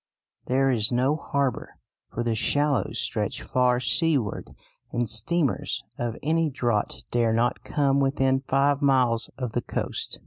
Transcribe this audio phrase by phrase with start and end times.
[0.47, 1.75] There is no harbour,
[2.11, 4.49] for the shallows stretch far seaward,
[4.91, 10.19] and steamers of any draught dare not come within five miles of the coast.